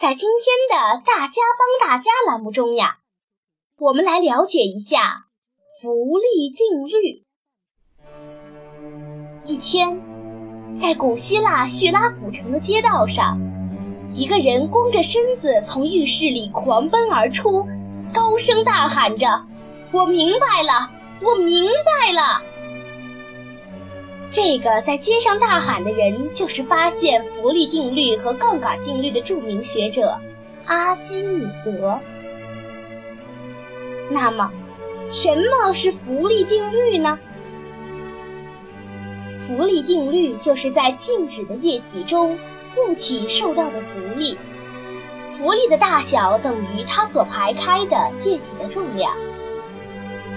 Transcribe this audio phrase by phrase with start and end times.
[0.00, 2.96] 在今天的“大家帮大家”栏目中呀，
[3.78, 5.26] 我们来了解一下
[5.78, 7.26] 浮力定律。
[9.44, 10.00] 一天，
[10.80, 13.42] 在古希腊叙拉古城的街道上，
[14.14, 17.66] 一个人光着身子从浴室里狂奔而出，
[18.14, 19.44] 高声大喊着
[19.92, 20.90] ：“我明白了！”
[21.20, 22.40] 我明白了，
[24.32, 30.18] 这个在街上大喊的人就是发现浮力定律和杠杆定律的著名学者
[30.66, 31.98] 阿基米德。
[34.08, 34.52] 那么，
[35.10, 37.18] 什么是浮力定律呢？
[39.48, 42.38] 浮力定律就是在静止的液体中，
[42.76, 44.38] 物体受到的浮力，
[45.28, 49.12] 浮力的大小等于它所排开的液体的重量。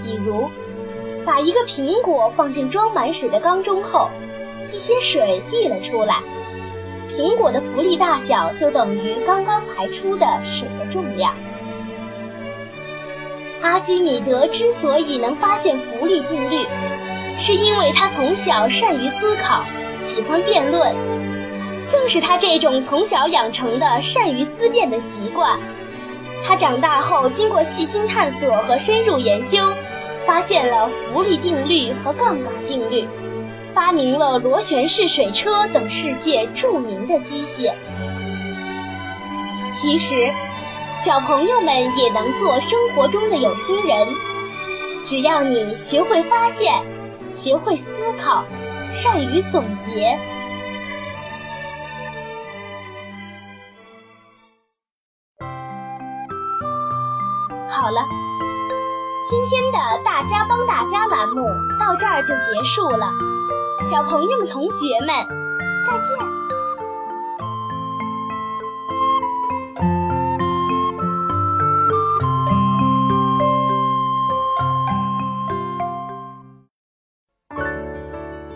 [0.03, 0.49] 比如。
[1.25, 4.09] 把一个苹果放进装满水的缸中后，
[4.71, 6.15] 一些水溢了出来，
[7.11, 11.33] 苹果的浮力大小就等于刚刚排出的水的重量。
[13.61, 16.65] 阿基米德之所以能发现浮力定律，
[17.39, 19.63] 是因为他从小善于思考，
[20.01, 20.93] 喜欢辩论。
[21.87, 25.59] 正是他这种从小养成的善于思辨的习惯，
[26.45, 29.59] 他长大后经过细心探索和深入研究。
[30.25, 33.07] 发现了浮力定律和杠杆定律，
[33.73, 37.73] 发明了螺旋式水车等世界著名的机械。
[39.71, 40.31] 其实，
[41.03, 44.07] 小朋友们也能做生活中的有心人，
[45.05, 46.81] 只要你学会发现，
[47.27, 48.43] 学会思考，
[48.93, 50.17] 善于总结。
[57.69, 58.42] 好了。
[59.25, 61.45] 今天的大家帮大家栏目
[61.79, 63.09] 到这儿就结束了，
[63.89, 65.07] 小朋友们、同学们，
[65.87, 66.17] 再见。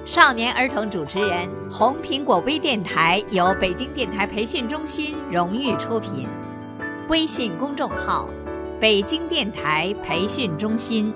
[0.06, 6.28] 少年儿童主持人，红苹果微电台由北京电台培训中心荣誉出品，
[7.08, 8.28] 微信公众号。
[8.80, 11.12] 北京电台培训中心。